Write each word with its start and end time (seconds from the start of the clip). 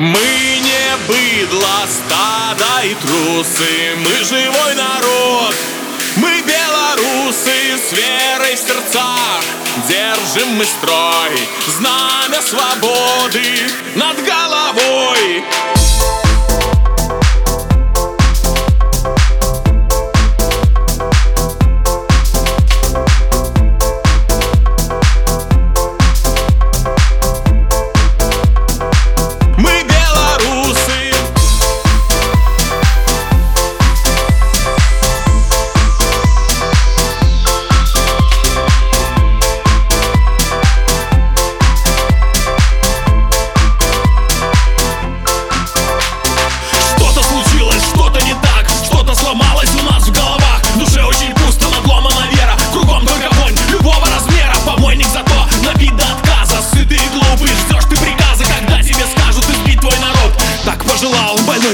Мы 0.00 0.08
не 0.08 0.96
быдло, 1.06 1.86
стадо 1.86 2.86
и 2.86 2.94
трусы 2.94 3.96
Мы 3.98 4.24
живой 4.24 4.74
народ, 4.74 5.54
мы 6.16 6.40
белорусы 6.40 7.76
С 7.76 7.92
верой 7.92 8.56
в 8.56 8.58
сердцах 8.58 9.44
держим 9.86 10.56
мы 10.56 10.64
строй 10.64 11.38
Знамя 11.66 12.40
свободы 12.40 13.44
над 13.94 14.24
головой 14.24 14.89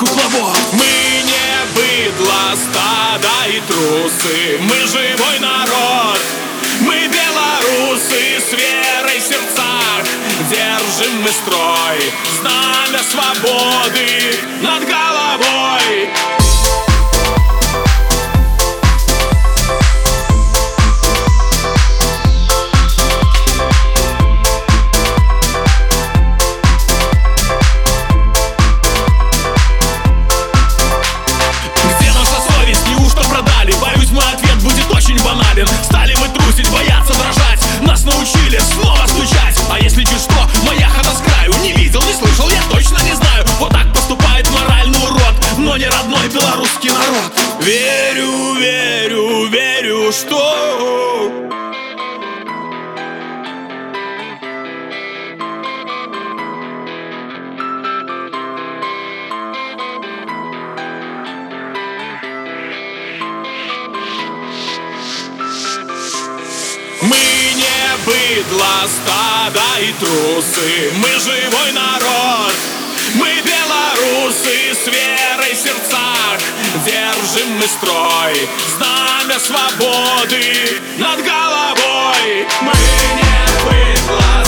кукловод 0.00 0.56
Мы 0.72 1.22
не 1.30 1.50
быдло, 1.74 2.56
стадо 2.56 3.28
и 3.48 3.60
трусы. 3.68 4.58
Мы 4.60 4.76
живой 4.86 5.38
народ. 5.40 6.18
Мы 6.80 7.08
белорусы 7.08 8.40
с 8.40 8.52
верой 8.52 9.18
в 9.18 9.22
сердцах 9.22 10.04
Держим 10.48 11.22
мы 11.22 11.28
строй 11.28 12.12
Знамя 12.40 13.02
свободы 13.02 14.38
верю, 49.90 50.12
что 50.12 50.36
Мы 67.02 67.16
не 67.56 67.96
быдло, 68.06 68.66
стадо 68.86 69.60
и 69.80 69.92
трусы. 69.94 70.92
Мы 70.96 71.08
живой 71.18 71.72
народ 71.72 72.54
Мы 73.14 73.28
белорусы 73.42 74.74
с 74.74 74.86
верой 74.86 75.54
в 75.54 75.58
сердцах 75.58 76.19
Держим 76.84 77.58
мы 77.58 77.66
строй. 77.66 78.48
Знамя 78.76 79.38
свободы 79.38 80.80
над 80.96 81.18
головой. 81.22 82.46
Мы 82.62 82.72
не 83.16 83.44
быдло, 83.64 84.44